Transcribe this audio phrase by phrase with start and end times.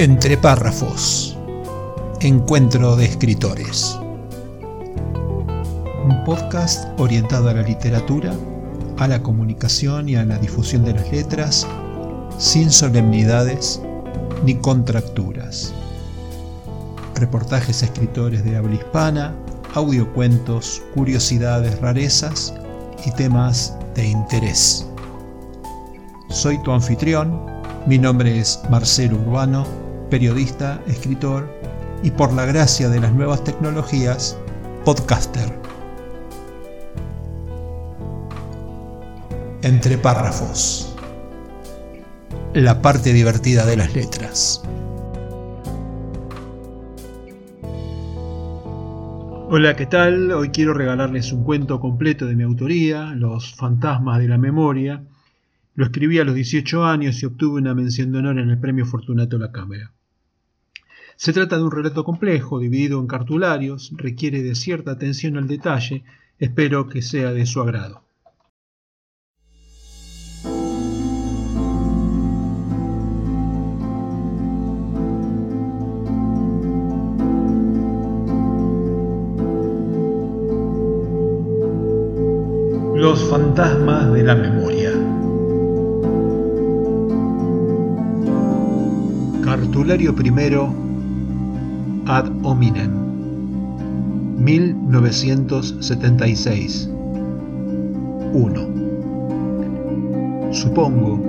[0.00, 1.36] Entre párrafos.
[2.20, 3.98] Encuentro de escritores.
[6.04, 8.32] Un podcast orientado a la literatura,
[8.98, 11.66] a la comunicación y a la difusión de las letras,
[12.38, 13.82] sin solemnidades
[14.44, 15.74] ni contracturas.
[17.16, 19.34] Reportajes a escritores de habla hispana,
[19.74, 22.54] audiocuentos, curiosidades, rarezas
[23.04, 24.86] y temas de interés.
[26.28, 27.44] Soy tu anfitrión,
[27.88, 31.48] mi nombre es Marcelo Urbano periodista, escritor
[32.02, 34.38] y por la gracia de las nuevas tecnologías,
[34.84, 35.52] podcaster.
[39.62, 40.96] Entre párrafos.
[42.54, 44.62] La parte divertida de las letras.
[49.50, 50.30] Hola, ¿qué tal?
[50.32, 55.02] Hoy quiero regalarles un cuento completo de mi autoría, Los fantasmas de la memoria.
[55.74, 58.84] Lo escribí a los 18 años y obtuve una mención de honor en el Premio
[58.84, 59.92] Fortunato La Cámara.
[61.20, 66.04] Se trata de un relato complejo, dividido en cartularios, requiere de cierta atención al detalle,
[66.38, 68.04] espero que sea de su agrado.
[82.94, 84.92] Los fantasmas de la memoria.
[89.42, 90.87] Cartulario primero
[92.08, 92.90] ad hominem
[94.38, 96.88] 1976
[98.32, 98.68] 1.
[100.50, 101.20] Supongo,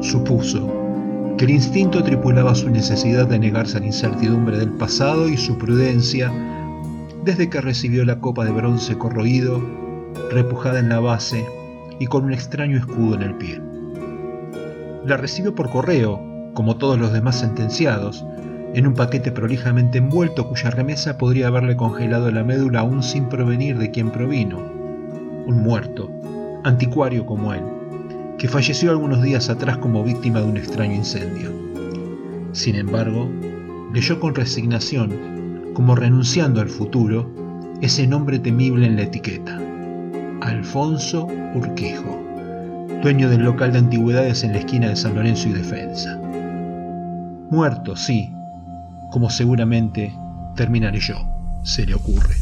[0.00, 0.68] supuso,
[1.38, 5.56] que el instinto tripulaba su necesidad de negarse a la incertidumbre del pasado y su
[5.56, 6.32] prudencia
[7.24, 9.62] desde que recibió la copa de bronce corroído,
[10.32, 11.46] repujada en la base
[12.00, 13.62] y con un extraño escudo en el pie.
[15.06, 16.20] La recibió por correo,
[16.54, 18.24] como todos los demás sentenciados,
[18.74, 23.78] en un paquete prolijamente envuelto cuya remesa podría haberle congelado la médula aún sin provenir
[23.78, 24.58] de quien provino.
[25.46, 26.10] Un muerto,
[26.62, 27.62] anticuario como él,
[28.38, 31.50] que falleció algunos días atrás como víctima de un extraño incendio.
[32.52, 33.28] Sin embargo,
[33.92, 37.28] leyó con resignación, como renunciando al futuro,
[37.80, 39.58] ese nombre temible en la etiqueta.
[40.42, 42.18] Alfonso Urquijo,
[43.02, 46.18] dueño del local de antigüedades en la esquina de San Lorenzo y Defensa.
[47.50, 48.32] Muerto, sí,
[49.10, 50.14] como seguramente
[50.56, 51.16] terminaré yo,
[51.64, 52.36] se le ocurre.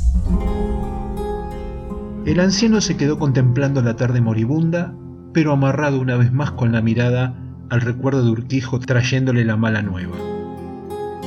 [2.26, 4.94] El anciano se quedó contemplando la tarde moribunda,
[5.32, 7.34] pero amarrado una vez más con la mirada
[7.70, 10.16] al recuerdo de Urquijo trayéndole la mala nueva.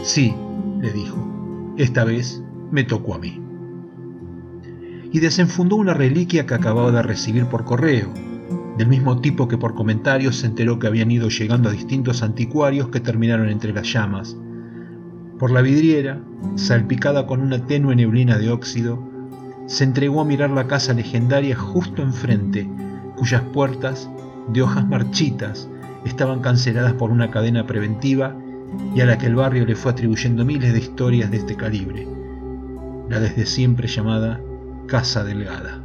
[0.04, 0.34] Sí,
[0.80, 3.42] le dijo, esta vez me tocó a mí.
[5.12, 8.14] Y desenfundó una reliquia que acababa de recibir por correo,
[8.78, 12.90] del mismo tipo que por comentarios se enteró que habían ido llegando a distintos anticuarios
[12.90, 14.38] que terminaron entre las llamas,
[15.42, 16.22] por la vidriera,
[16.54, 19.04] salpicada con una tenue neblina de óxido,
[19.66, 22.70] se entregó a mirar la casa legendaria justo enfrente,
[23.18, 24.08] cuyas puertas,
[24.54, 25.68] de hojas marchitas,
[26.06, 28.38] estaban canceladas por una cadena preventiva
[28.94, 32.08] y a la que el barrio le fue atribuyendo miles de historias de este calibre,
[33.10, 34.40] la desde siempre llamada
[34.86, 35.82] Casa Delgada.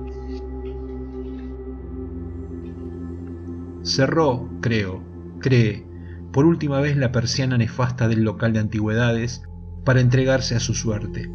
[3.84, 5.03] Cerró, creo,
[5.41, 5.87] cree,
[6.31, 9.46] por última vez la persiana nefasta del local de antigüedades
[9.87, 11.31] para entregarse a su suerte.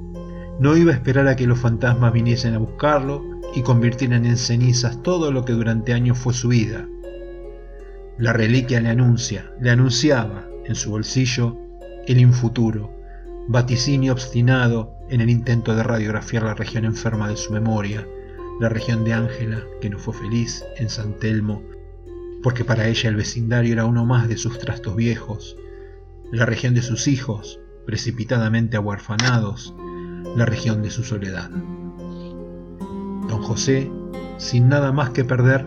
[0.60, 3.24] No iba a esperar a que los fantasmas viniesen a buscarlo
[3.56, 6.86] y convirtieran en cenizas todo lo que durante años fue su vida.
[8.18, 11.58] La reliquia le anuncia, le anunciaba en su bolsillo
[12.08, 12.94] el infuturo,
[13.48, 18.06] vaticinio obstinado en el intento de radiografiar la región enferma de su memoria,
[18.60, 21.64] la región de Ángela, que no fue feliz, en San Telmo,
[22.44, 25.56] porque para ella el vecindario era uno más de sus trastos viejos,
[26.34, 29.74] la región de sus hijos, precipitadamente ahuerfanados,
[30.36, 31.50] la región de su soledad.
[33.28, 33.92] Don José,
[34.38, 35.66] sin nada más que perder,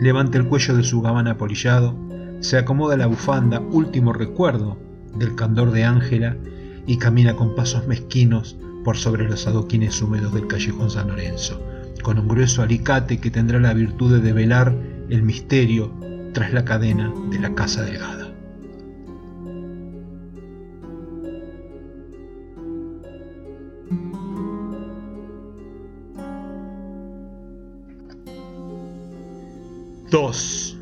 [0.00, 1.96] levanta el cuello de su gabán apolillado,
[2.40, 4.78] se acomoda la bufanda, último recuerdo
[5.16, 6.36] del candor de Ángela,
[6.86, 11.60] y camina con pasos mezquinos por sobre los adoquines húmedos del callejón San Lorenzo,
[12.02, 14.76] con un grueso alicate que tendrá la virtud de develar
[15.08, 15.92] el misterio
[16.34, 18.23] tras la cadena de la casa delgada.
[30.14, 30.78] Dos.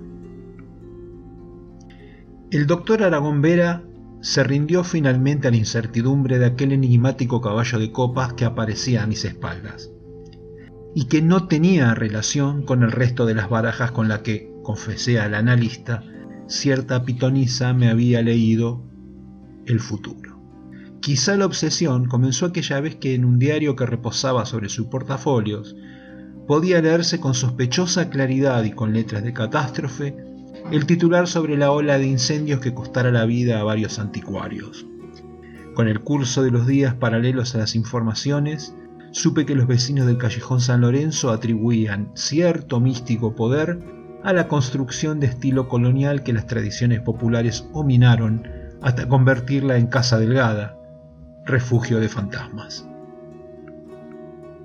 [2.51, 3.83] El doctor Aragón Vera
[4.21, 9.07] se rindió finalmente a la incertidumbre de aquel enigmático caballo de copas que aparecía a
[9.07, 9.91] mis espaldas
[10.95, 15.19] y que no tenía relación con el resto de las barajas con la que, confesé
[15.19, 16.05] al analista,
[16.47, 18.85] cierta pitonisa me había leído
[19.65, 20.43] el futuro.
[21.01, 25.75] Quizá la obsesión comenzó aquella vez que en un diario que reposaba sobre sus portafolios
[26.47, 30.17] podía leerse con sospechosa claridad y con letras de catástrofe
[30.71, 34.87] el titular sobre la ola de incendios que costara la vida a varios anticuarios.
[35.75, 38.75] Con el curso de los días paralelos a las informaciones,
[39.11, 43.79] supe que los vecinos del callejón San Lorenzo atribuían cierto místico poder
[44.23, 48.47] a la construcción de estilo colonial que las tradiciones populares ominaron
[48.83, 50.77] hasta convertirla en Casa Delgada,
[51.45, 52.87] refugio de fantasmas.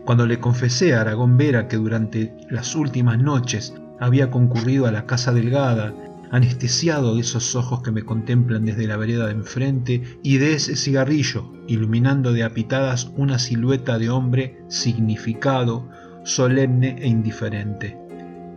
[0.07, 5.06] Cuando le confesé a Aragón Vera que durante las últimas noches había concurrido a la
[5.06, 5.94] Casa Delgada,
[6.31, 10.77] anestesiado de esos ojos que me contemplan desde la vereda de enfrente y de ese
[10.77, 15.89] cigarrillo iluminando de apitadas una silueta de hombre significado,
[16.24, 17.98] solemne e indiferente.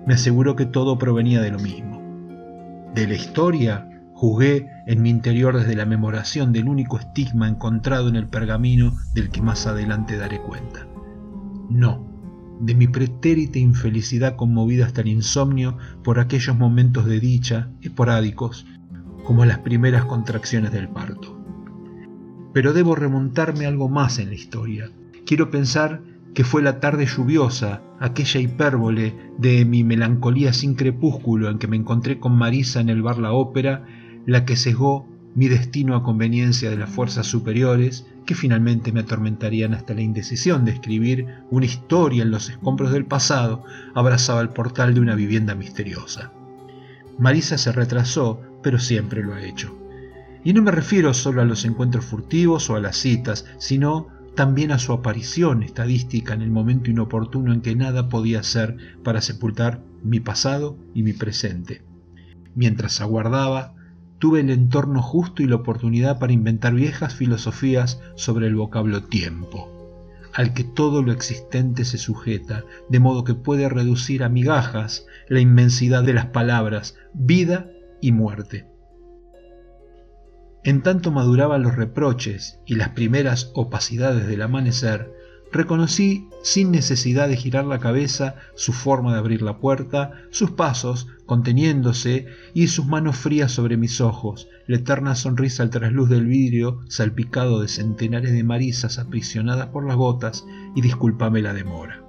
[0.06, 2.00] Me aseguró que todo provenía de lo mismo.
[2.94, 8.14] De la historia juzgué en mi interior desde la memoración del único estigma encontrado en
[8.14, 10.86] el pergamino del que más adelante daré cuenta.
[11.70, 12.04] No,
[12.60, 18.66] de mi pretérita infelicidad conmovida hasta el insomnio por aquellos momentos de dicha esporádicos,
[19.24, 21.38] como las primeras contracciones del parto.
[22.52, 24.90] Pero debo remontarme algo más en la historia.
[25.24, 26.02] Quiero pensar
[26.34, 31.76] que fue la tarde lluviosa, aquella hipérbole de mi melancolía sin crepúsculo en que me
[31.76, 33.86] encontré con Marisa en el bar La Ópera,
[34.26, 39.74] la que sesgó mi destino a conveniencia de las fuerzas superiores que finalmente me atormentarían
[39.74, 43.64] hasta la indecisión de escribir una historia en los escombros del pasado,
[43.94, 46.32] abrazaba el portal de una vivienda misteriosa.
[47.18, 49.76] Marisa se retrasó, pero siempre lo ha hecho.
[50.42, 54.72] Y no me refiero solo a los encuentros furtivos o a las citas, sino también
[54.72, 59.82] a su aparición estadística en el momento inoportuno en que nada podía ser para sepultar
[60.02, 61.82] mi pasado y mi presente.
[62.54, 63.74] Mientras aguardaba,
[64.20, 69.68] tuve el entorno justo y la oportunidad para inventar viejas filosofías sobre el vocablo tiempo,
[70.34, 75.40] al que todo lo existente se sujeta, de modo que puede reducir a migajas la
[75.40, 77.70] inmensidad de las palabras vida
[78.02, 78.66] y muerte.
[80.64, 85.10] En tanto maduraban los reproches y las primeras opacidades del amanecer,
[85.52, 91.08] Reconocí, sin necesidad de girar la cabeza, su forma de abrir la puerta, sus pasos,
[91.26, 96.80] conteniéndose, y sus manos frías sobre mis ojos, la eterna sonrisa al trasluz del vidrio,
[96.88, 102.04] salpicado de centenares de marisas aprisionadas por las gotas, y discúlpame la demora.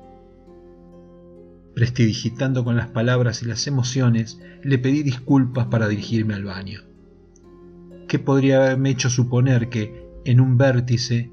[1.73, 6.81] Prestidigitando con las palabras y las emociones, le pedí disculpas para dirigirme al baño.
[8.07, 11.31] ¿Qué podría haberme hecho suponer que, en un vértice,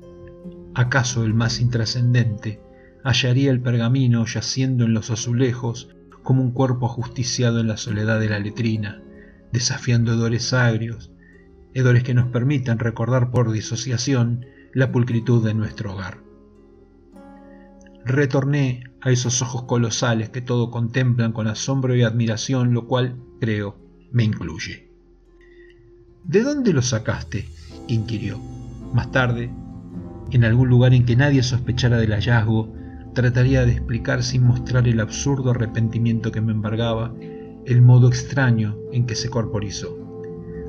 [0.75, 2.61] acaso el más intrascendente,
[3.05, 8.29] hallaría el pergamino yaciendo en los azulejos como un cuerpo ajusticiado en la soledad de
[8.29, 9.03] la letrina,
[9.53, 11.11] desafiando hedores agrios,
[11.75, 16.19] hedores que nos permitan recordar por disociación la pulcritud de nuestro hogar.
[18.05, 23.77] Retorné a esos ojos colosales que todo contemplan con asombro y admiración, lo cual, creo,
[24.13, 24.91] me incluye.
[26.25, 27.49] ¿De dónde lo sacaste?
[27.87, 28.39] inquirió.
[28.93, 29.51] Más tarde,
[30.31, 32.73] en algún lugar en que nadie sospechara del hallazgo,
[33.15, 37.15] trataría de explicar sin mostrar el absurdo arrepentimiento que me embargaba
[37.65, 39.97] el modo extraño en que se corporizó.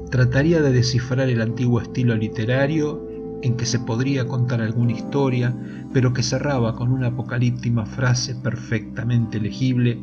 [0.10, 3.08] Trataría de descifrar el antiguo estilo literario
[3.42, 5.56] en que se podría contar alguna historia,
[5.94, 10.00] pero que cerraba con una apocalíptica frase perfectamente legible,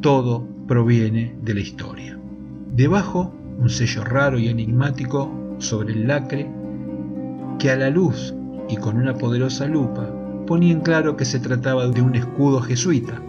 [0.00, 2.18] todo proviene de la historia.
[2.72, 6.50] Debajo, un sello raro y enigmático sobre el lacre,
[7.58, 8.34] que a la luz
[8.68, 10.08] y con una poderosa lupa
[10.46, 13.20] ponía en claro que se trataba de un escudo jesuita,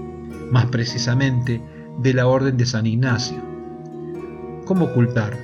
[0.52, 1.62] más precisamente
[2.00, 3.38] de la Orden de San Ignacio.
[4.66, 5.38] ¿Cómo ocultar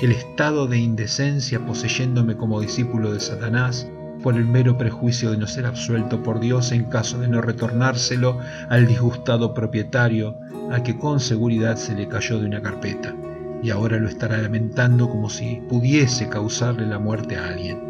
[0.00, 3.86] el estado de indecencia poseyéndome como discípulo de Satanás
[4.22, 8.38] por el mero prejuicio de no ser absuelto por Dios en caso de no retornárselo
[8.68, 10.36] al disgustado propietario
[10.70, 13.14] a que con seguridad se le cayó de una carpeta
[13.62, 17.89] y ahora lo estará lamentando como si pudiese causarle la muerte a alguien?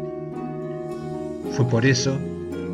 [1.51, 2.17] Fue por eso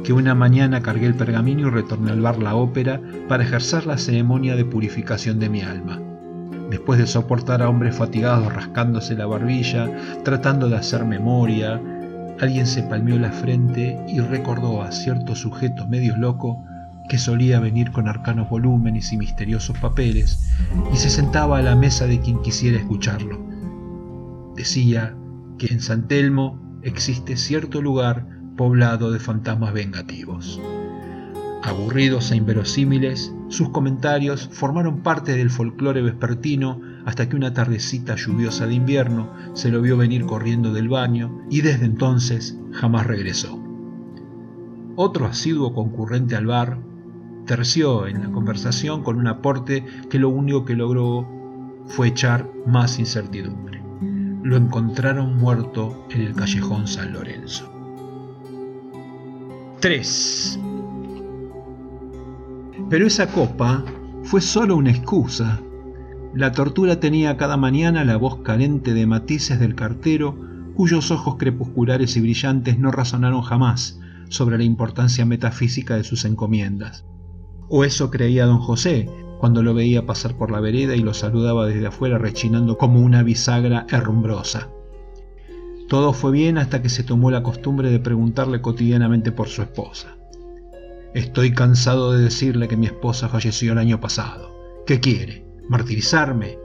[0.04, 3.98] que una mañana cargué el pergamino y retorné al bar La Ópera para ejercer la
[3.98, 6.00] ceremonia de purificación de mi alma.
[6.70, 9.90] Después de soportar a hombres fatigados rascándose la barbilla,
[10.24, 11.82] tratando de hacer memoria,
[12.40, 16.64] alguien se palmeó la frente y recordó a cierto sujeto medio loco
[17.10, 20.54] que solía venir con arcanos volúmenes y misteriosos papeles,
[20.94, 23.40] y se sentaba a la mesa de quien quisiera escucharlo.
[24.56, 25.16] Decía
[25.58, 30.60] que en San Telmo existe cierto lugar poblado de fantasmas vengativos.
[31.64, 38.68] Aburridos e inverosímiles, sus comentarios formaron parte del folclore vespertino hasta que una tardecita lluviosa
[38.68, 43.62] de invierno se lo vio venir corriendo del baño y desde entonces jamás regresó.
[44.96, 46.80] Otro asiduo concurrente al bar
[47.46, 51.28] terció en la conversación con un aporte que lo único que logró
[51.86, 53.82] fue echar más incertidumbre.
[54.44, 57.77] Lo encontraron muerto en el callejón San Lorenzo.
[59.80, 60.60] 3.
[62.90, 63.86] Pero esa copa
[64.24, 65.62] fue solo una excusa.
[66.34, 70.36] La tortura tenía cada mañana la voz calente de matices del cartero,
[70.74, 77.06] cuyos ojos crepusculares y brillantes no razonaron jamás sobre la importancia metafísica de sus encomiendas.
[77.70, 79.08] O eso creía don José,
[79.40, 83.22] cuando lo veía pasar por la vereda y lo saludaba desde afuera rechinando como una
[83.22, 84.70] bisagra herrumbrosa.
[85.88, 90.18] Todo fue bien hasta que se tomó la costumbre de preguntarle cotidianamente por su esposa.
[91.14, 94.54] Estoy cansado de decirle que mi esposa falleció el año pasado.
[94.86, 95.46] ¿Qué quiere?
[95.70, 96.58] ¿Martirizarme?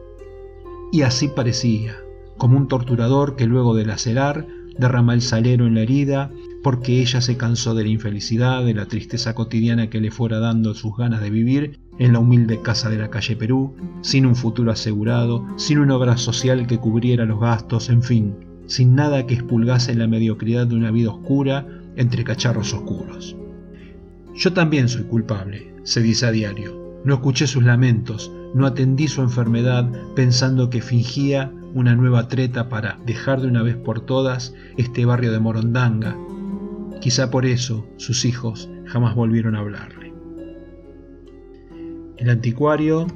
[0.91, 1.97] Y así parecía,
[2.37, 7.21] como un torturador que luego de lacerar derrama el salero en la herida porque ella
[7.21, 11.21] se cansó de la infelicidad, de la tristeza cotidiana que le fuera dando sus ganas
[11.21, 15.79] de vivir en la humilde casa de la calle Perú, sin un futuro asegurado, sin
[15.79, 20.67] una obra social que cubriera los gastos, en fin, sin nada que expulgase la mediocridad
[20.67, 23.37] de una vida oscura entre cacharros oscuros.
[24.35, 27.03] Yo también soy culpable, se dice a diario.
[27.05, 32.99] No escuché sus lamentos, no atendí su enfermedad pensando que fingía una nueva treta para
[33.05, 36.17] dejar de una vez por todas este barrio de Morondanga.
[37.03, 40.15] Quizá por eso sus hijos jamás volvieron a hablarle.
[42.17, 43.07] El anticuario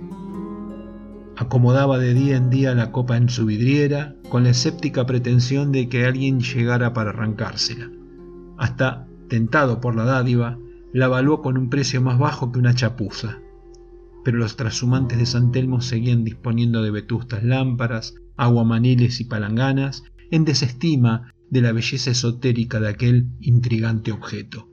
[1.35, 5.88] acomodaba de día en día la copa en su vidriera con la escéptica pretensión de
[5.88, 7.90] que alguien llegara para arrancársela.
[8.59, 10.59] Hasta, tentado por la dádiva,
[10.92, 13.38] la evaluó con un precio más bajo que una chapuza.
[14.25, 20.45] Pero los trashumantes de San Telmo seguían disponiendo de vetustas lámparas, aguamaniles y palanganas, en
[20.45, 24.68] desestima de la belleza esotérica de aquel intrigante objeto.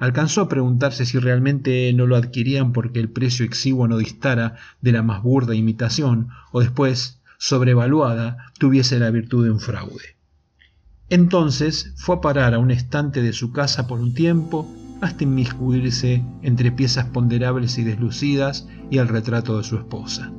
[0.00, 4.92] Alcanzó a preguntarse si realmente no lo adquirían porque el precio exiguo no distara de
[4.92, 10.16] la más burda imitación o después, sobrevaluada, tuviese la virtud de un fraude.
[11.10, 14.68] Entonces fue a parar a un estante de su casa por un tiempo
[15.00, 20.32] hasta inmiscuirse entre piezas ponderables y deslucidas y el retrato de su esposa.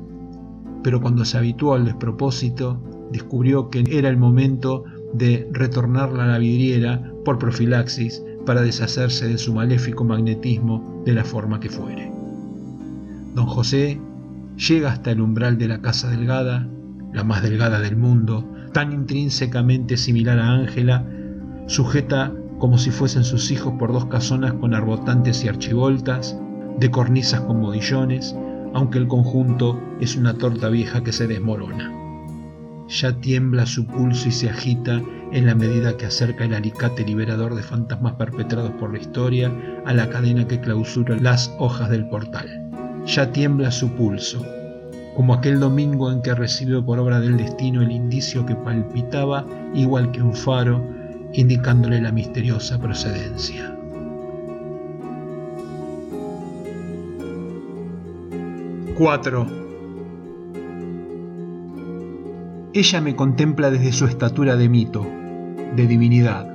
[0.82, 2.80] Pero cuando se habituó al despropósito,
[3.12, 9.38] descubrió que era el momento de retornarla a la vidriera por profilaxis para deshacerse de
[9.38, 12.10] su maléfico magnetismo de la forma que fuere.
[13.34, 14.00] Don José
[14.56, 16.68] llega hasta el umbral de la casa delgada,
[17.12, 21.04] la más delgada del mundo, tan intrínsecamente similar a Ángela,
[21.66, 26.38] sujeta como si fuesen sus hijos por dos casonas con arbotantes y archivoltas,
[26.78, 28.34] de cornisas con modillones,
[28.74, 31.92] aunque el conjunto es una torta vieja que se desmorona.
[32.88, 37.54] Ya tiembla su pulso y se agita en la medida que acerca el alicate liberador
[37.54, 39.52] de fantasmas perpetrados por la historia
[39.84, 42.48] a la cadena que clausura las hojas del portal.
[43.06, 44.44] Ya tiembla su pulso,
[45.16, 50.12] como aquel domingo en que recibió por obra del destino el indicio que palpitaba igual
[50.12, 50.84] que un faro
[51.32, 53.74] indicándole la misteriosa procedencia.
[58.98, 59.46] ¡4!
[62.74, 65.06] Ella me contempla desde su estatura de mito,
[65.76, 66.46] de divinidad.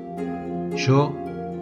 [0.78, 1.16] Yo,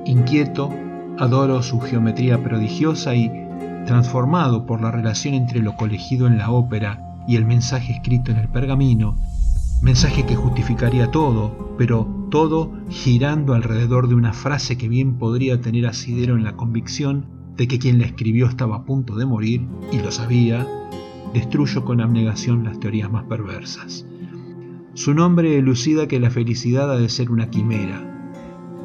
[0.05, 0.69] inquieto,
[1.17, 3.48] adoro su geometría prodigiosa y,
[3.89, 8.37] transformado por la relación entre lo colegido en la ópera y el mensaje escrito en
[8.37, 9.17] el pergamino,
[9.81, 15.87] mensaje que justificaría todo, pero todo girando alrededor de una frase que bien podría tener
[15.87, 17.25] asidero en la convicción
[17.57, 20.67] de que quien la escribió estaba a punto de morir, y lo sabía,
[21.33, 24.05] destruyo con abnegación las teorías más perversas.
[24.93, 28.05] Su nombre elucida que la felicidad ha de ser una quimera.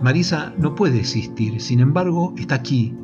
[0.02, 2.94] Marisa no puede existir, sin embargo, está aquí,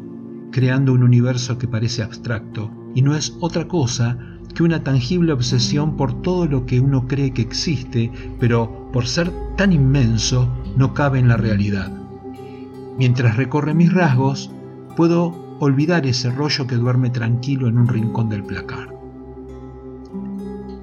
[0.50, 4.18] creando un universo que parece abstracto, y no es otra cosa
[4.54, 9.30] que una tangible obsesión por todo lo que uno cree que existe, pero por ser
[9.56, 11.92] tan inmenso no cabe en la realidad.
[12.98, 14.50] Mientras recorre mis rasgos,
[14.96, 18.94] puedo olvidar ese rollo que duerme tranquilo en un rincón del placar.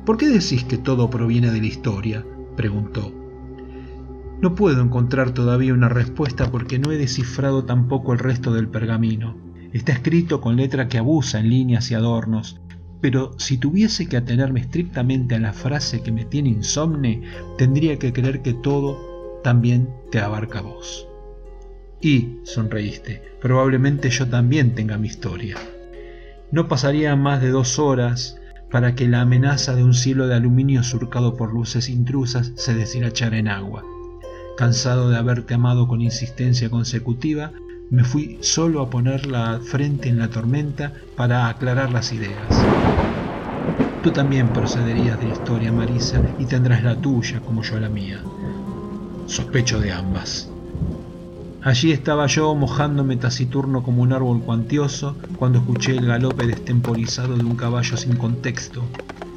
[0.06, 2.26] ¿Por qué decís que todo proviene de la historia?
[2.56, 3.12] preguntó.
[4.42, 9.47] No puedo encontrar todavía una respuesta porque no he descifrado tampoco el resto del pergamino.
[9.78, 12.60] Está escrito con letra que abusa en líneas y adornos,
[13.00, 17.22] pero si tuviese que atenerme estrictamente a la frase que me tiene insomne,
[17.60, 21.08] tendría que creer que todo también te abarca vos.
[22.02, 25.58] Y, sonreíste, probablemente yo también tenga mi historia.
[26.52, 28.42] No pasaría más de dos horas
[28.72, 33.38] para que la amenaza de un cielo de aluminio surcado por luces intrusas se deshilachara
[33.38, 33.86] en agua.
[34.58, 37.52] Cansado de haberte amado con insistencia consecutiva,
[37.90, 42.66] me fui solo a poner la frente en la tormenta para aclarar las ideas.
[44.04, 48.22] Tú también procederías de la historia, Marisa, y tendrás la tuya como yo la mía.
[49.26, 50.50] Sospecho de ambas.
[51.62, 57.44] Allí estaba yo mojándome taciturno como un árbol cuantioso cuando escuché el galope destemporizado de
[57.44, 58.84] un caballo sin contexto,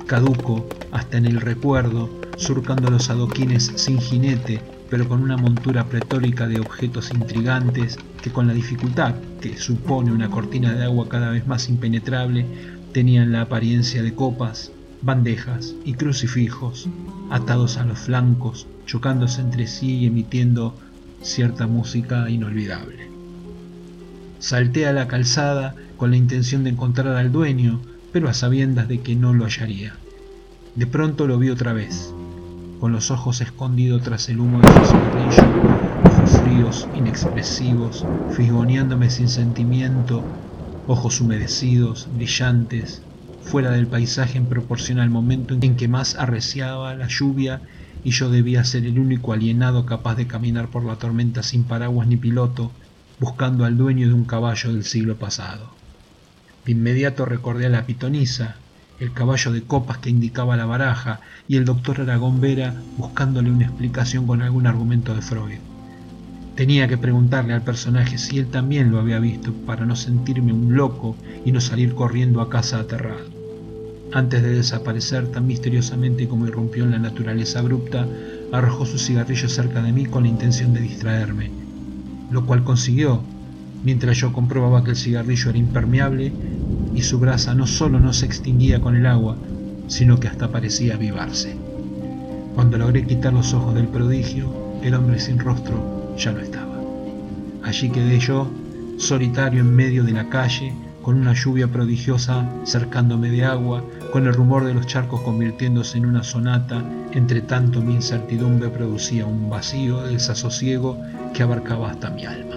[0.07, 4.61] caduco hasta en el recuerdo, surcando los adoquines sin jinete,
[4.91, 10.31] pero con una montura pretórica de objetos intrigantes que con la dificultad que supone una
[10.31, 12.45] cortina de agua cada vez más impenetrable,
[12.93, 16.89] tenían la apariencia de copas, bandejas y crucifijos,
[17.31, 20.75] atados a los flancos, chocándose entre sí y emitiendo
[21.23, 23.09] cierta música inolvidable.
[24.41, 27.81] Salté a la calzada con la intención de encontrar al dueño,
[28.13, 29.95] pero a sabiendas de que no lo hallaría.
[30.75, 32.13] De pronto lo vi otra vez,
[32.81, 39.29] con los ojos escondidos tras el humo de su cigarrillo, ojos fríos, inexpresivos, fisgoneándome sin
[39.29, 40.25] sentimiento,
[40.87, 43.03] ojos humedecidos, brillantes,
[43.43, 47.61] fuera del paisaje en proporción al momento en que más arreciaba la lluvia
[48.03, 52.09] y yo debía ser el único alienado capaz de caminar por la tormenta sin paraguas
[52.09, 52.71] ni piloto,
[53.19, 55.69] buscando al dueño de un caballo del siglo pasado.
[56.65, 58.57] De inmediato recordé a la pitonisa,
[59.00, 63.64] el caballo de copas que indicaba la baraja y el doctor Aragón Vera buscándole una
[63.64, 65.59] explicación con algún argumento de Freud.
[66.54, 70.76] Tenía que preguntarle al personaje si él también lo había visto para no sentirme un
[70.76, 71.16] loco
[71.47, 73.25] y no salir corriendo a casa aterrado.
[74.12, 78.07] Antes de desaparecer tan misteriosamente como irrumpió en la naturaleza abrupta,
[78.52, 81.50] arrojó su cigarrillo cerca de mí con la intención de distraerme,
[82.30, 83.23] lo cual consiguió,
[83.83, 86.33] mientras yo comprobaba que el cigarrillo era impermeable
[86.95, 89.37] y su brasa no solo no se extinguía con el agua,
[89.89, 91.57] sino que hasta parecía avivarse.
[92.55, 96.81] Cuando logré quitar los ojos del prodigio, el hombre sin rostro ya no estaba.
[97.63, 98.49] Allí quedé yo,
[98.99, 100.73] solitario en medio de la calle,
[101.03, 106.07] con una lluvia prodigiosa cercándome de agua, con el rumor de los charcos convirtiéndose en
[106.07, 110.99] una sonata, entre tanto mi incertidumbre producía un vacío, desasosiego
[111.33, 112.57] que abarcaba hasta mi alma.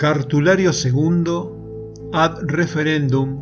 [0.00, 3.36] Cartulario segundo ad referendum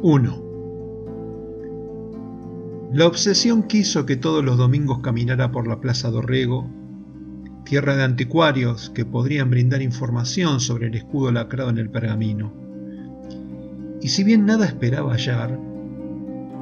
[0.00, 2.88] 1.
[2.94, 6.70] La obsesión quiso que todos los domingos caminara por la Plaza Dorrego,
[7.66, 12.54] tierra de anticuarios que podrían brindar información sobre el escudo lacrado en el pergamino.
[14.00, 15.60] Y si bien nada esperaba hallar,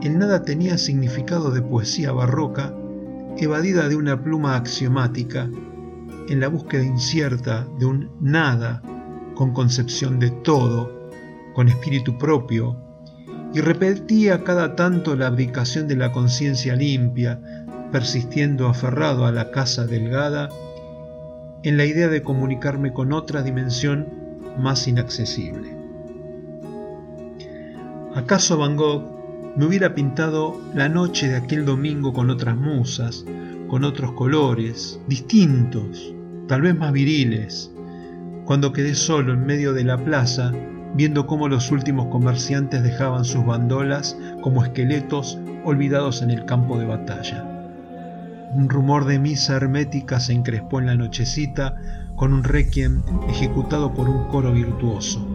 [0.03, 2.75] el nada tenía significado de poesía barroca
[3.37, 5.49] evadida de una pluma axiomática
[6.29, 8.83] en la búsqueda incierta de un nada
[9.35, 11.11] con concepción de todo,
[11.55, 12.77] con espíritu propio,
[13.55, 17.41] y repetía cada tanto la abdicación de la conciencia limpia,
[17.91, 20.51] persistiendo aferrado a la casa delgada,
[21.63, 24.07] en la idea de comunicarme con otra dimensión
[24.59, 25.77] más inaccesible.
[28.15, 33.25] ¿Acaso Van Gogh me hubiera pintado la noche de aquel domingo con otras musas,
[33.69, 36.15] con otros colores, distintos,
[36.49, 37.71] tal vez más viriles,
[38.47, 40.51] cuando quedé solo en medio de la plaza,
[40.95, 46.87] viendo cómo los últimos comerciantes dejaban sus bandolas como esqueletos olvidados en el campo de
[46.87, 47.45] batalla.
[48.55, 51.77] Un rumor de misa hermética se encrespó en la nochecita
[52.17, 55.27] con un requiem ejecutado por un coro virtuoso.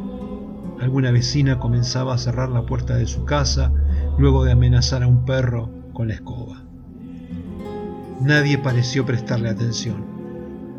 [0.81, 3.71] Alguna vecina comenzaba a cerrar la puerta de su casa
[4.17, 6.63] luego de amenazar a un perro con la escoba.
[8.19, 10.12] Nadie pareció prestarle atención.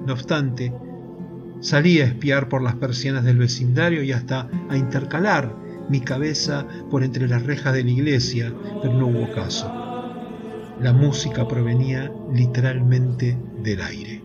[0.06, 0.72] No obstante,
[1.60, 5.54] salí a espiar por las persianas del vecindario y hasta a intercalar
[5.88, 9.70] mi cabeza por entre las rejas de la iglesia, pero no hubo caso.
[10.80, 14.22] La música provenía literalmente del aire.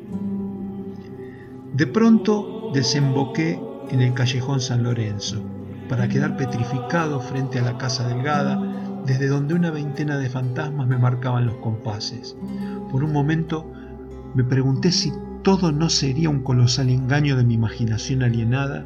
[1.73, 5.41] De pronto desemboqué en el callejón San Lorenzo,
[5.87, 8.61] para quedar petrificado frente a la casa delgada,
[9.05, 12.35] desde donde una veintena de fantasmas me marcaban los compases.
[12.91, 13.65] Por un momento
[14.35, 15.11] me pregunté si
[15.43, 18.86] todo no sería un colosal engaño de mi imaginación alienada,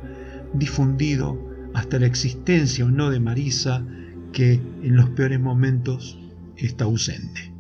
[0.53, 1.37] difundido
[1.73, 3.83] hasta la existencia o no de Marisa,
[4.31, 6.19] que en los peores momentos
[6.57, 7.51] está ausente.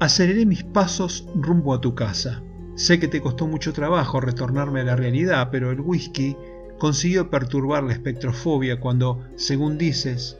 [0.00, 2.42] Aceleré mis pasos rumbo a tu casa.
[2.74, 6.36] Sé que te costó mucho trabajo retornarme a la realidad, pero el whisky
[6.78, 10.38] consiguió perturbar la espectrofobia cuando, según dices,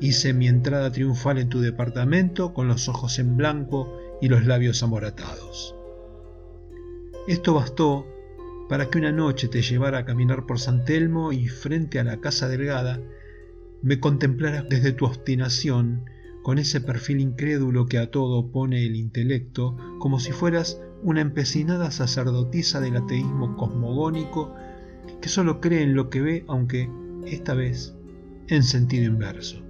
[0.00, 4.82] hice mi entrada triunfal en tu departamento con los ojos en blanco y los labios
[4.82, 5.74] amoratados.
[7.26, 8.06] Esto bastó
[8.68, 12.20] para que una noche te llevara a caminar por San Telmo y frente a la
[12.20, 13.00] casa delgada
[13.82, 16.04] me contemplaras desde tu obstinación
[16.42, 21.90] con ese perfil incrédulo que a todo pone el intelecto, como si fueras una empecinada
[21.90, 24.54] sacerdotisa del ateísmo cosmogónico
[25.20, 26.90] que solo cree en lo que ve, aunque
[27.26, 27.94] esta vez
[28.48, 29.62] en sentido inverso.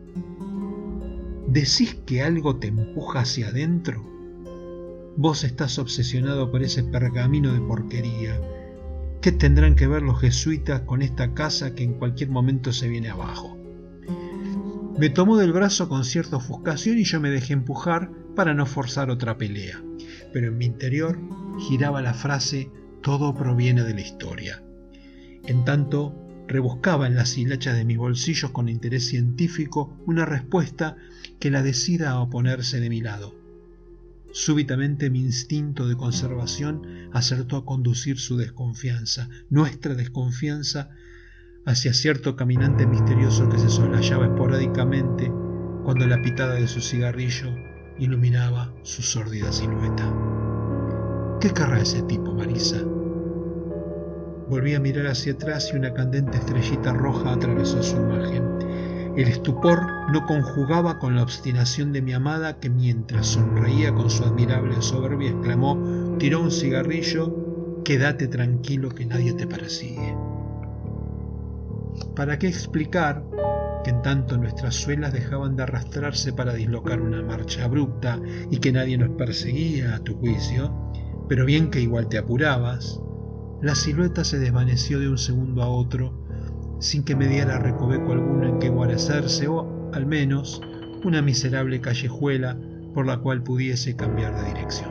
[1.48, 4.04] ¿Decís que algo te empuja hacia adentro?
[5.22, 8.40] Vos estás obsesionado por ese pergamino de porquería.
[9.20, 13.10] ¿Qué tendrán que ver los jesuitas con esta casa que en cualquier momento se viene
[13.10, 13.54] abajo?
[14.98, 19.10] Me tomó del brazo con cierta ofuscación y yo me dejé empujar para no forzar
[19.10, 19.84] otra pelea.
[20.32, 21.18] Pero en mi interior
[21.68, 22.70] giraba la frase
[23.02, 24.62] todo proviene de la historia.
[25.46, 26.14] En tanto,
[26.48, 30.96] rebuscaba en las hilachas de mis bolsillos con interés científico una respuesta
[31.38, 33.39] que la decida a oponerse de mi lado.
[34.32, 40.90] Súbitamente mi instinto de conservación acertó a conducir su desconfianza, nuestra desconfianza,
[41.66, 45.32] hacia cierto caminante misterioso que se soslayaba esporádicamente
[45.84, 47.54] cuando la pitada de su cigarrillo
[47.98, 50.10] iluminaba su sórdida silueta.
[51.40, 52.80] ¿Qué querrá ese tipo, Marisa?
[54.48, 58.44] Volví a mirar hacia atrás y una candente estrellita roja atravesó su imagen.
[59.16, 64.22] El estupor no conjugaba con la obstinación de mi amada que mientras sonreía con su
[64.22, 70.16] admirable soberbia exclamó, tiró un cigarrillo, quédate tranquilo que nadie te persigue.
[72.14, 73.24] ¿Para qué explicar
[73.82, 78.70] que en tanto nuestras suelas dejaban de arrastrarse para dislocar una marcha abrupta y que
[78.70, 80.72] nadie nos perseguía a tu juicio,
[81.28, 83.00] pero bien que igual te apurabas,
[83.60, 86.19] la silueta se desvaneció de un segundo a otro
[86.80, 90.60] sin que me diera recoveco alguno en que guarecerse o, al menos,
[91.04, 92.56] una miserable callejuela
[92.94, 94.90] por la cual pudiese cambiar de dirección.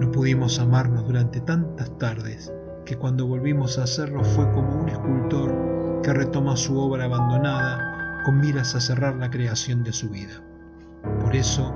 [0.00, 2.52] No pudimos amarnos durante tantas tardes
[2.84, 8.40] que cuando volvimos a hacerlo fue como un escultor que retoma su obra abandonada con
[8.40, 10.42] miras a cerrar la creación de su vida.
[11.20, 11.74] Por eso,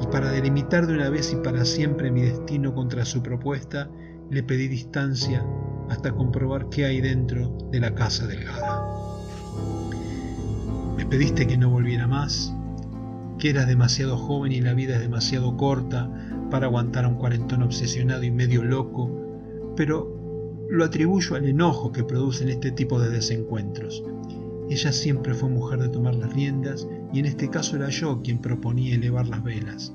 [0.00, 3.88] y para delimitar de una vez y para siempre mi destino contra su propuesta,
[4.30, 5.44] le pedí distancia
[5.90, 8.86] hasta comprobar qué hay dentro de la casa delgada.
[10.96, 12.54] Me pediste que no volviera más,
[13.38, 16.08] que eras demasiado joven y la vida es demasiado corta
[16.50, 19.10] para aguantar a un cuarentón obsesionado y medio loco,
[19.76, 20.16] pero
[20.70, 24.04] lo atribuyo al enojo que producen este tipo de desencuentros.
[24.68, 28.38] Ella siempre fue mujer de tomar las riendas y en este caso era yo quien
[28.38, 29.92] proponía elevar las velas.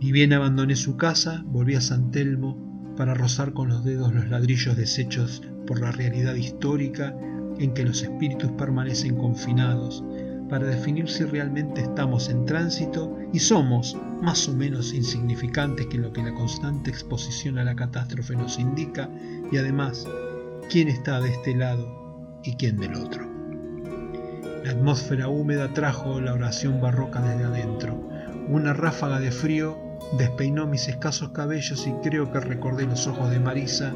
[0.00, 2.69] Ni bien abandoné su casa, volví a San Telmo
[3.00, 7.16] para rozar con los dedos los ladrillos deshechos por la realidad histórica
[7.58, 10.04] en que los espíritus permanecen confinados,
[10.50, 16.12] para definir si realmente estamos en tránsito y somos más o menos insignificantes que lo
[16.12, 19.08] que la constante exposición a la catástrofe nos indica
[19.50, 20.06] y además
[20.68, 23.26] quién está de este lado y quién del otro.
[24.62, 27.98] La atmósfera húmeda trajo la oración barroca desde adentro.
[28.50, 33.40] Una ráfaga de frío despeinó mis escasos cabellos y creo que recordé los ojos de
[33.40, 33.92] Marisa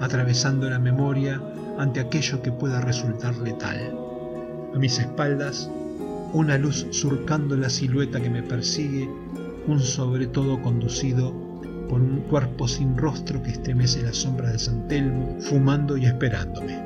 [0.00, 1.40] atravesando la memoria
[1.78, 3.96] ante aquello que pueda resultar letal.
[4.74, 5.70] A mis espaldas
[6.32, 9.08] una luz surcando la silueta que me persigue,
[9.66, 11.32] un sobre todo conducido
[11.88, 16.82] por un cuerpo sin rostro que estremece la sombra de San Telmo, fumando y esperándome.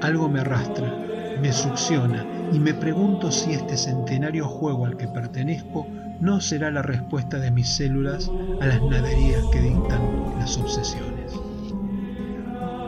[0.00, 0.92] Algo me arrastra,
[1.40, 5.86] me succiona y me pregunto si este centenario juego al que pertenezco
[6.20, 10.02] no será la respuesta de mis células a las naderías que dictan
[10.38, 11.32] las obsesiones.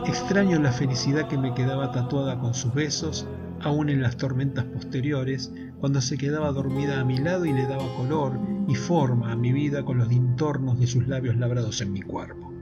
[0.05, 3.27] Extraño la felicidad que me quedaba tatuada con sus besos
[3.61, 7.87] aún en las tormentas posteriores, cuando se quedaba dormida a mi lado y le daba
[7.95, 12.01] color y forma a mi vida con los dintornos de sus labios labrados en mi
[12.01, 12.53] cuerpo.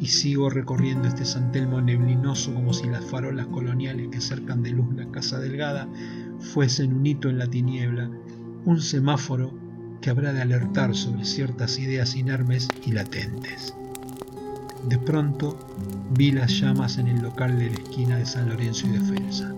[0.00, 4.94] Y sigo recorriendo este santelmo neblinoso como si las farolas coloniales que cercan de luz
[4.94, 5.86] la casa delgada
[6.38, 8.10] fuesen un hito en la tiniebla,
[8.64, 9.52] un semáforo
[10.00, 13.74] que habrá de alertar sobre ciertas ideas inermes y latentes.
[14.88, 15.58] De pronto
[16.10, 19.54] vi las llamas en el local de la esquina de San Lorenzo y Defensa.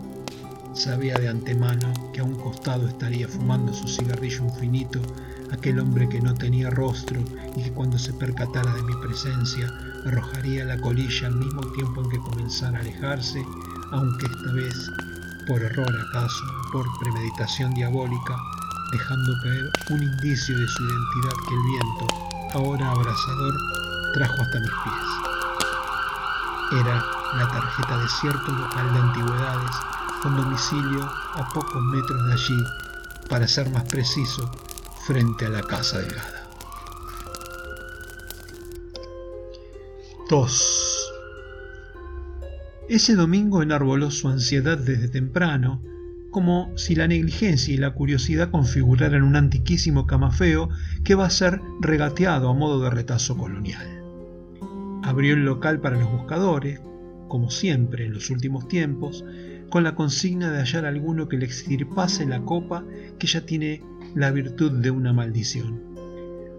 [0.75, 5.01] Sabía de antemano que a un costado estaría fumando su cigarrillo infinito
[5.53, 7.21] aquel hombre que no tenía rostro
[7.57, 9.69] y que cuando se percatara de mi presencia
[10.07, 13.45] arrojaría la colilla al mismo tiempo en que comenzara a alejarse,
[13.93, 14.91] aunque esta vez,
[15.47, 18.37] por error acaso, por premeditación diabólica,
[18.93, 22.07] dejando caer un indicio de su identidad que el viento,
[22.53, 23.55] ahora abrasador,
[24.13, 25.33] trajo hasta mis pies.
[26.81, 27.05] Era
[27.39, 29.77] la tarjeta de cierto local de antigüedades
[30.23, 32.65] con domicilio a pocos metros de allí,
[33.29, 34.51] para ser más preciso,
[35.07, 36.43] frente a la casa delgada.
[40.29, 41.13] 2.
[42.89, 45.83] Ese domingo enarboló su ansiedad desde temprano,
[46.33, 50.71] como si la negligencia y la curiosidad configuraran un antiquísimo camafeo
[51.05, 53.87] que va a ser regateado a modo de retazo colonial.
[55.05, 56.81] Abrió el local para los buscadores,
[57.29, 59.25] como siempre en los últimos tiempos,
[59.69, 62.85] con la consigna de hallar alguno que le extirpase la copa
[63.19, 63.83] que ya tiene
[64.15, 65.83] la virtud de una maldición.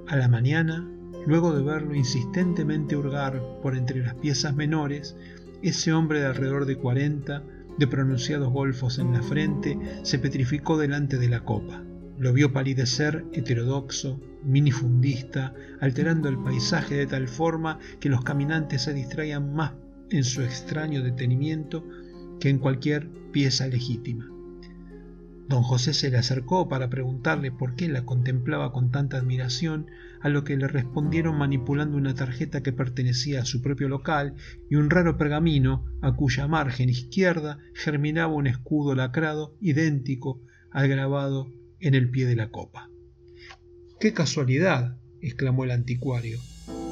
[0.07, 0.87] A la mañana,
[1.25, 5.15] luego de verlo insistentemente hurgar por entre las piezas menores,
[5.63, 7.43] ese hombre de alrededor de cuarenta,
[7.77, 11.83] de pronunciados golfos en la frente, se petrificó delante de la copa.
[12.19, 18.93] Lo vio palidecer, heterodoxo, minifundista, alterando el paisaje de tal forma que los caminantes se
[18.93, 19.73] distraían más
[20.09, 21.83] en su extraño detenimiento
[22.39, 24.29] que en cualquier pieza legítima.
[25.49, 29.87] Don José se le acercó para preguntarle por qué la contemplaba con tanta admiración,
[30.23, 34.35] a lo que le respondieron manipulando una tarjeta que pertenecía a su propio local
[34.69, 41.51] y un raro pergamino a cuya margen izquierda germinaba un escudo lacrado idéntico al grabado
[41.81, 42.89] en el pie de la copa.
[43.99, 44.97] ¡Qué casualidad!
[45.21, 46.39] exclamó el anticuario.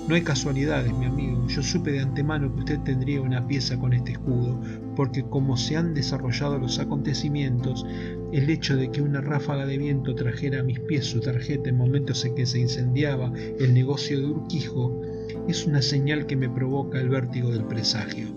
[0.08, 1.48] No hay casualidades, mi amigo.
[1.48, 4.62] Yo supe de antemano que usted tendría una pieza con este escudo,
[4.96, 7.86] porque como se han desarrollado los acontecimientos,
[8.32, 11.78] el hecho de que una ráfaga de viento trajera a mis pies su tarjeta en
[11.78, 15.02] momentos en que se incendiaba el negocio de Urquijo
[15.48, 18.28] es una señal que me provoca el vértigo del presagio.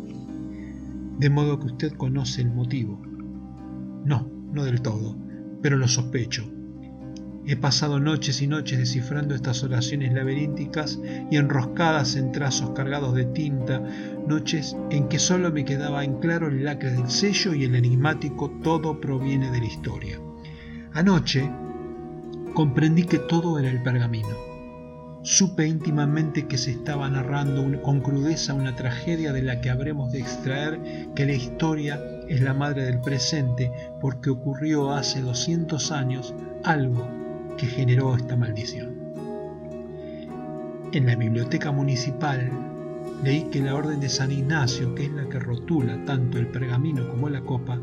[1.18, 3.00] De modo que usted conoce el motivo.
[4.04, 5.16] No, no del todo,
[5.62, 6.53] pero lo sospecho.
[7.46, 10.98] He pasado noches y noches descifrando estas oraciones laberínticas
[11.30, 13.82] y enroscadas en trazos cargados de tinta,
[14.26, 18.50] noches en que solo me quedaba en claro el lacre del sello y el enigmático
[18.62, 20.18] todo proviene de la historia.
[20.94, 21.50] Anoche
[22.54, 24.36] comprendí que todo era el pergamino.
[25.22, 30.20] Supe íntimamente que se estaba narrando con crudeza una tragedia de la que habremos de
[30.20, 30.80] extraer
[31.14, 37.23] que la historia es la madre del presente porque ocurrió hace 200 años algo
[37.56, 38.94] que generó esta maldición.
[40.92, 42.50] En la biblioteca municipal
[43.22, 47.08] leí que la orden de San Ignacio, que es la que rotula tanto el pergamino
[47.08, 47.80] como la copa,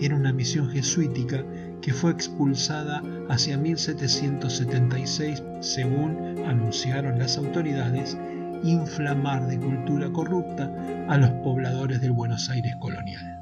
[0.00, 1.44] era una misión jesuítica
[1.80, 8.16] que fue expulsada hacia 1776, según anunciaron las autoridades,
[8.62, 10.72] inflamar de cultura corrupta
[11.08, 13.40] a los pobladores del Buenos Aires colonial.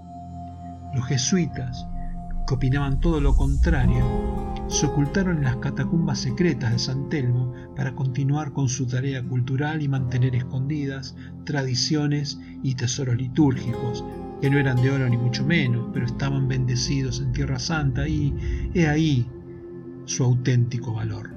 [0.93, 1.87] Los jesuitas,
[2.46, 4.04] que opinaban todo lo contrario,
[4.68, 9.83] se ocultaron en las catacumbas secretas de San Telmo para continuar con su tarea cultural
[9.83, 14.04] y mantener escondidas tradiciones y tesoros litúrgicos,
[14.40, 18.70] que no eran de oro ni mucho menos, pero estaban bendecidos en Tierra Santa y
[18.74, 19.26] he ahí
[20.07, 21.30] su auténtico valor.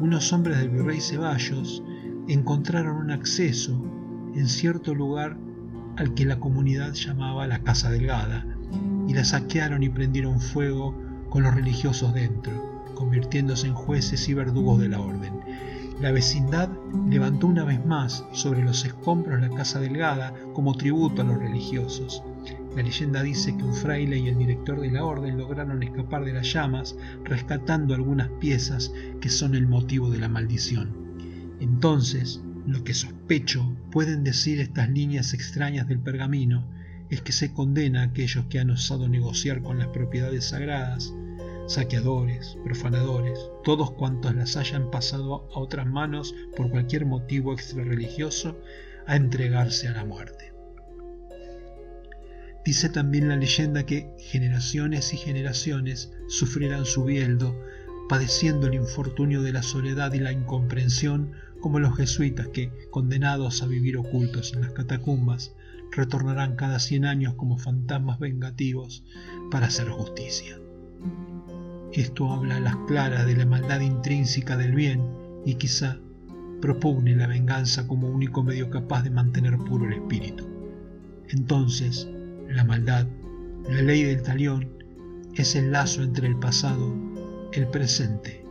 [0.00, 1.82] Unos hombres del virrey Ceballos
[2.28, 3.82] encontraron un acceso
[4.34, 5.36] en cierto lugar
[5.96, 8.46] al que la comunidad llamaba la Casa Delgada,
[9.12, 10.98] y la saquearon y prendieron fuego
[11.28, 15.34] con los religiosos dentro, convirtiéndose en jueces y verdugos de la orden.
[16.00, 16.70] La vecindad
[17.10, 22.22] levantó una vez más sobre los escombros la casa delgada como tributo a los religiosos.
[22.74, 26.32] La leyenda dice que un fraile y el director de la orden lograron escapar de
[26.32, 30.88] las llamas, rescatando algunas piezas que son el motivo de la maldición.
[31.60, 36.64] Entonces, lo que sospecho pueden decir estas líneas extrañas del pergamino
[37.14, 41.12] es que se condena a aquellos que han osado negociar con las propiedades sagradas,
[41.66, 48.58] saqueadores, profanadores, todos cuantos las hayan pasado a otras manos por cualquier motivo extrarreligioso,
[49.06, 50.54] a entregarse a la muerte.
[52.64, 57.60] Dice también la leyenda que generaciones y generaciones sufrirán su bieldo,
[58.08, 63.66] padeciendo el infortunio de la soledad y la incomprensión, como los jesuitas que, condenados a
[63.66, 65.54] vivir ocultos en las catacumbas,
[65.92, 69.04] retornarán cada cien años como fantasmas vengativos
[69.50, 70.58] para hacer justicia.
[71.92, 75.02] Esto habla a las claras de la maldad intrínseca del bien
[75.44, 75.98] y quizá
[76.62, 80.48] propugne la venganza como único medio capaz de mantener puro el espíritu.
[81.28, 82.08] Entonces,
[82.48, 83.06] la maldad,
[83.68, 84.70] la ley del talión,
[85.34, 86.94] es el lazo entre el pasado,
[87.52, 88.44] el presente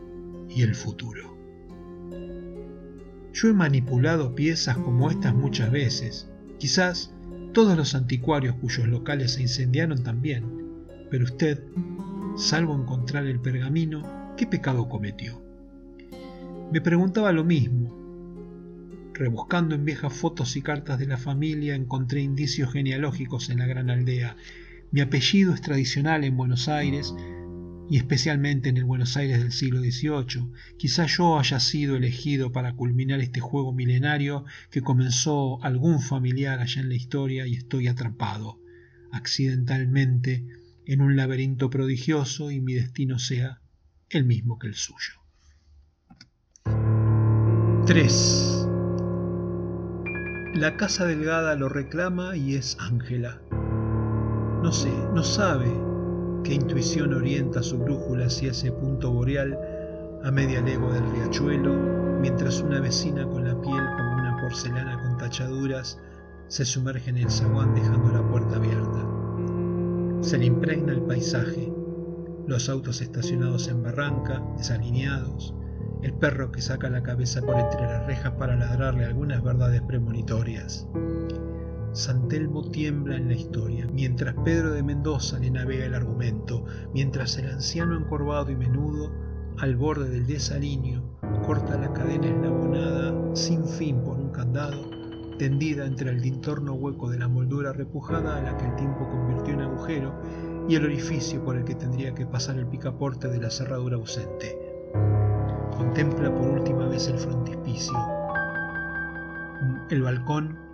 [0.49, 1.36] y el futuro.
[3.34, 7.11] Yo he manipulado piezas como estas muchas veces, quizás
[7.54, 10.46] todos los anticuarios cuyos locales se incendiaron también,
[11.10, 11.64] pero usted
[12.38, 15.42] salvo encontrar el pergamino, ¿qué pecado cometió?
[16.72, 18.00] Me preguntaba lo mismo.
[19.14, 23.90] Rebuscando en viejas fotos y cartas de la familia encontré indicios genealógicos en la gran
[23.90, 24.38] aldea.
[24.92, 27.14] Mi apellido es tradicional en Buenos Aires,
[27.91, 30.54] y especialmente en el Buenos Aires del siglo XVIII.
[30.77, 36.80] Quizá yo haya sido elegido para culminar este juego milenario que comenzó algún familiar allá
[36.80, 38.62] en la historia y estoy atrapado,
[39.12, 40.45] accidentalmente,
[40.86, 43.60] en un laberinto prodigioso y mi destino sea
[44.10, 45.15] el mismo que el suyo.
[47.88, 48.67] 3.
[50.54, 53.41] La casa delgada lo reclama y es Ángela.
[54.63, 55.90] No sé, no sabe
[56.43, 59.58] qué intuición orienta su brújula hacia ese punto boreal
[60.23, 61.73] a media legua del riachuelo,
[62.19, 65.99] mientras una vecina con la piel como una porcelana con tachaduras
[66.47, 69.08] se sumerge en el zaguán dejando la puerta abierta.
[70.21, 71.71] Se le impregna el paisaje,
[72.45, 75.56] los autos estacionados en barranca, desalineados,
[76.01, 80.88] el perro que saca la cabeza por entre las rejas para ladrarle algunas verdades premonitorias.
[81.93, 87.38] San Telmo tiembla en la historia, mientras Pedro de Mendoza le navega el argumento, mientras
[87.38, 89.12] el anciano encorvado y menudo,
[89.58, 91.04] al borde del desalineo,
[91.45, 94.89] corta la cadena eslabonada sin fin por un candado,
[95.38, 99.54] tendida entre el dintorno hueco de la moldura repujada a la que el tiempo convirtió
[99.54, 100.13] en agujero
[100.69, 104.58] y el orificio por el que tendría que pasar el picaporte de la cerradura ausente.
[105.75, 107.97] Contempla por última vez el frontispicio,
[109.89, 110.71] el balcón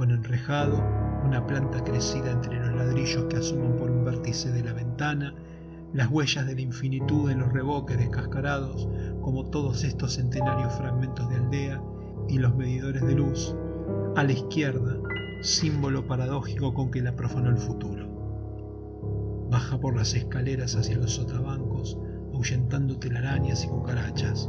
[0.00, 0.82] con enrejado,
[1.26, 5.34] una planta crecida entre los ladrillos que asoman por un vértice de la ventana,
[5.92, 8.88] las huellas de la infinitud de los reboques descascarados,
[9.20, 11.82] como todos estos centenarios fragmentos de aldea,
[12.30, 13.54] y los medidores de luz,
[14.16, 14.96] a la izquierda,
[15.42, 18.08] símbolo paradójico con que la profanó el futuro.
[19.50, 21.98] Baja por las escaleras hacia los sotabancos,
[22.32, 24.48] ahuyentando telarañas y cucarachas.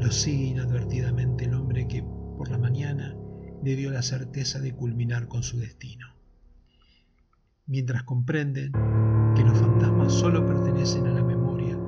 [0.00, 2.02] Lo sigue inadvertidamente el hombre que,
[2.36, 3.14] por la mañana,
[3.62, 6.06] le dio la certeza de culminar con su destino.
[7.66, 8.72] Mientras comprenden
[9.36, 11.78] que los fantasmas solo pertenecen a la memoria,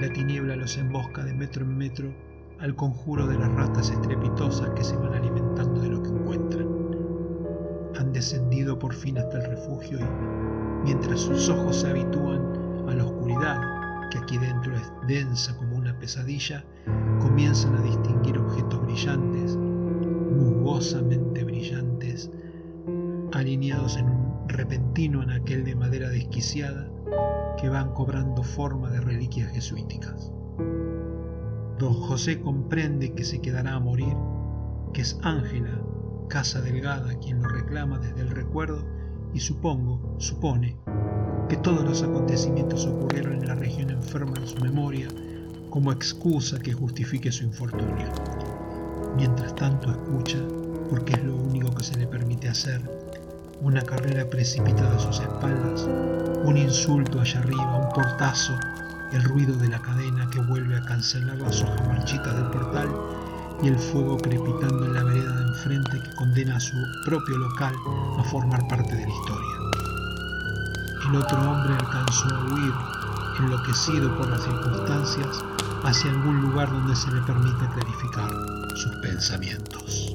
[0.00, 2.14] la tiniebla los embosca de metro en metro
[2.60, 6.68] al conjuro de las ratas estrepitosas que se van alimentando de lo que encuentran.
[7.98, 13.04] Han descendido por fin hasta el refugio y, mientras sus ojos se habitúan a la
[13.04, 16.62] oscuridad, que aquí dentro es densa como una pesadilla,
[17.20, 19.58] comienzan a distinguir objetos brillantes
[20.36, 22.30] musgosamente brillantes,
[23.32, 26.90] alineados en un repentino anaquel de madera desquiciada
[27.60, 30.32] que van cobrando forma de reliquias jesuíticas.
[31.78, 34.16] Don José comprende que se quedará a morir,
[34.92, 35.80] que es Ángela,
[36.28, 38.84] casa delgada, quien lo reclama desde el recuerdo
[39.34, 40.76] y supongo, supone,
[41.48, 45.08] que todos los acontecimientos ocurrieron en la región enferma de su memoria
[45.70, 48.06] como excusa que justifique su infortunio.
[49.16, 50.38] Mientras tanto escucha,
[50.90, 52.82] porque es lo único que se le permite hacer,
[53.62, 55.88] una carrera precipitada a sus espaldas,
[56.44, 58.52] un insulto allá arriba, un portazo,
[59.12, 62.90] el ruido de la cadena que vuelve a cancelar las hojas marchitas del portal
[63.62, 66.76] y el fuego crepitando en la vereda de enfrente que condena a su
[67.06, 67.74] propio local
[68.18, 69.56] a formar parte de la historia.
[71.08, 72.74] El otro hombre alcanzó a huir,
[73.40, 75.42] enloquecido por las circunstancias,
[75.84, 80.12] hacia algún lugar donde se le permite clarificar sus pensamientos.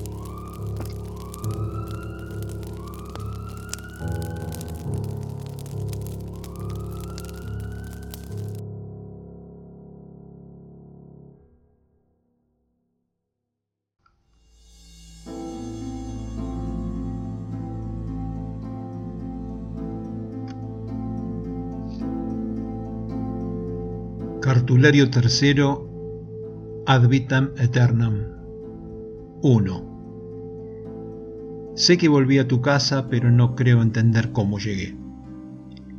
[24.41, 25.91] Cartulario tercero
[26.87, 27.51] Ad vitam
[29.43, 31.73] 1.
[31.75, 34.95] Sé que volví a tu casa, pero no creo entender cómo llegué.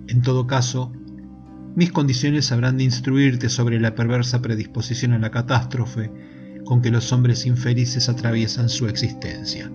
[0.06, 0.92] En todo caso,
[1.74, 6.12] mis condiciones habrán de instruirte sobre la perversa predisposición a la catástrofe
[6.64, 9.72] con que los hombres infelices atraviesan su existencia.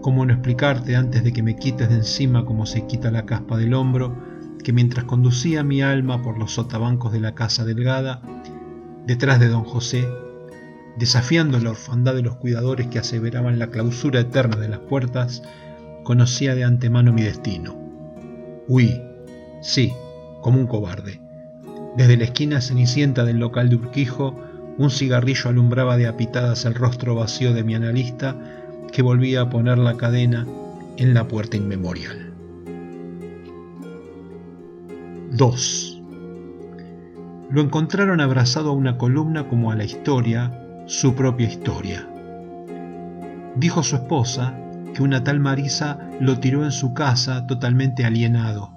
[0.00, 3.58] ¿Cómo no explicarte antes de que me quites de encima como se quita la caspa
[3.58, 4.16] del hombro,
[4.64, 8.22] que mientras conducía mi alma por los sotabancos de la casa delgada,
[9.06, 10.08] detrás de don José,
[10.96, 15.42] desafiando la orfandad de los cuidadores que aseveraban la clausura eterna de las puertas,
[16.04, 17.76] conocía de antemano mi destino.
[18.68, 19.02] Huí,
[19.62, 19.92] sí,
[20.42, 21.20] como un cobarde.
[21.96, 24.34] Desde la esquina cenicienta del local de Urquijo,
[24.78, 28.36] un cigarrillo alumbraba de apitadas el rostro vacío de mi analista,
[28.92, 30.46] que volvía a poner la cadena
[30.96, 32.32] en la puerta inmemorial.
[35.32, 36.02] 2.
[37.50, 40.59] lo encontraron abrazado a una columna como a la historia,
[40.90, 42.04] su propia historia.
[43.54, 44.58] Dijo su esposa
[44.92, 48.72] que una tal Marisa lo tiró en su casa totalmente alienado.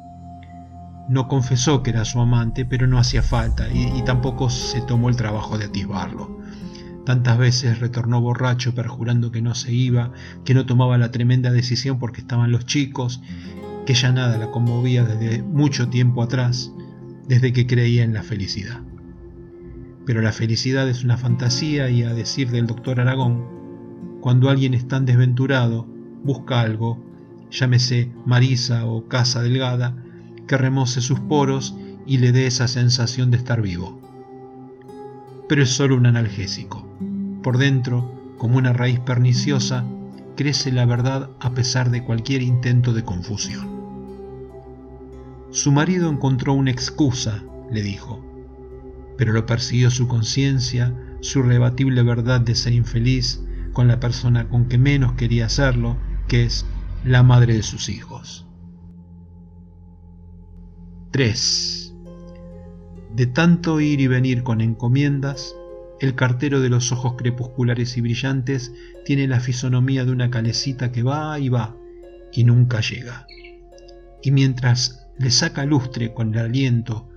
[1.10, 5.16] No confesó que era su amante, pero no hacía falta y, tampoco se tomó el
[5.16, 6.40] trabajo de atisbarlo.
[7.04, 10.12] Tantas veces retornó borracho perjurando que no se iba,
[10.46, 13.24] que no tomaba la tremenda decisión porque estaban los chicos,
[13.88, 16.72] que ya nada la conmovía desde mucho tiempo atrás,
[17.28, 18.82] desde que creía en la felicidad.
[20.06, 23.46] Pero la felicidad es una fantasía y a decir del doctor Aragón,
[24.22, 25.88] cuando alguien es tan desventurado,
[26.24, 26.98] busca algo,
[27.52, 29.96] llámese Marisa o Casa Delgada,
[30.48, 31.76] que remoce sus poros
[32.06, 34.00] y le dé esa sensación de estar vivo.
[35.48, 36.88] Pero es solo un analgésico.
[37.42, 39.86] Por dentro, como una raíz perniciosa,
[40.36, 43.74] crece la verdad a pesar de cualquier intento de confusión.
[45.52, 48.33] Su marido encontró una excusa, le dijo,
[49.18, 53.44] pero lo persiguió su conciencia, su rebatible verdad de ser infeliz
[53.74, 55.98] con la persona con que menos quería hacerlo,
[56.28, 56.66] que es
[57.04, 58.48] la madre de sus hijos.
[61.12, 61.94] 3.
[63.16, 65.56] De tanto ir y venir con encomiendas,
[66.00, 68.74] el cartero de los ojos crepusculares y brillantes
[69.06, 71.78] tiene la fisonomía de una calecita que va y va
[72.34, 73.28] y nunca llega.
[74.24, 77.10] Y mientras le saca lustre con el aliento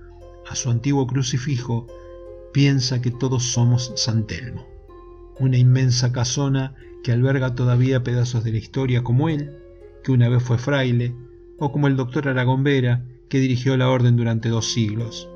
[0.49, 1.87] a su antiguo crucifijo,
[2.53, 4.65] piensa que todos somos San Telmo,
[5.39, 9.51] una inmensa casona que alberga todavía pedazos de la historia como él,
[10.03, 11.13] que una vez fue fraile,
[11.59, 15.29] o como el doctor Aragón Vera, que dirigió la orden durante dos siglos.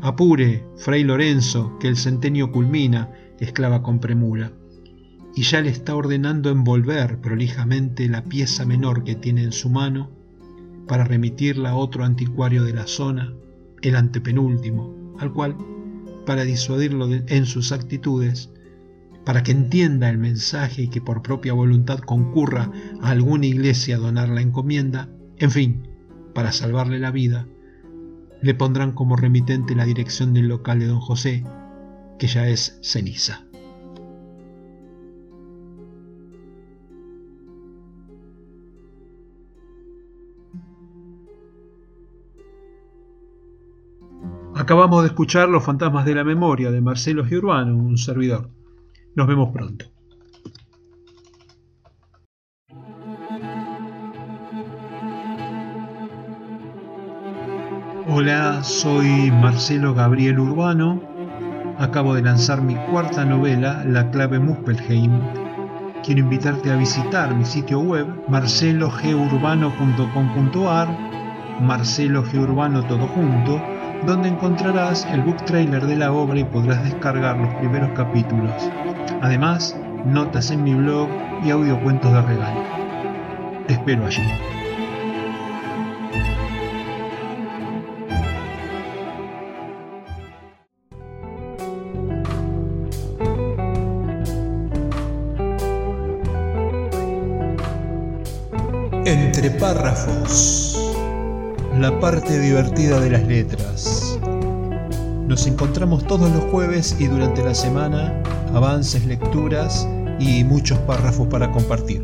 [0.00, 4.52] Apure, Fray Lorenzo, que el centenio culmina, exclama con premura,
[5.34, 10.10] y ya le está ordenando envolver prolijamente la pieza menor que tiene en su mano
[10.86, 13.32] para remitirla a otro anticuario de la zona,
[13.82, 15.56] el antepenúltimo, al cual,
[16.26, 18.50] para disuadirlo en sus actitudes,
[19.24, 22.70] para que entienda el mensaje y que por propia voluntad concurra
[23.00, 25.08] a alguna iglesia a donar la encomienda,
[25.38, 25.88] en fin,
[26.34, 27.46] para salvarle la vida,
[28.40, 31.44] le pondrán como remitente la dirección del local de don José,
[32.18, 33.46] que ya es ceniza.
[44.54, 48.50] Acabamos de escuchar Los fantasmas de la memoria de Marcelo Giurbano, un servidor.
[49.14, 49.86] Nos vemos pronto.
[58.08, 61.00] Hola, soy Marcelo Gabriel Urbano.
[61.78, 65.18] Acabo de lanzar mi cuarta novela, La clave Muspelheim.
[66.04, 70.88] Quiero invitarte a visitar mi sitio web marcelogeurbano.com.ar,
[71.60, 73.62] Marcelo Urbano todo junto,
[74.06, 78.52] donde encontrarás el book trailer de la obra y podrás descargar los primeros capítulos.
[79.20, 81.08] Además, notas en mi blog
[81.44, 82.62] y audiocuentos de regalo.
[83.66, 84.22] Te espero allí.
[99.04, 100.61] Entre párrafos.
[101.82, 104.16] La parte divertida de las letras.
[105.26, 108.22] Nos encontramos todos los jueves y durante la semana
[108.54, 109.88] avances, lecturas
[110.20, 112.00] y muchos párrafos para compartir.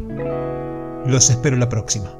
[1.06, 2.10] Los espero la próxima.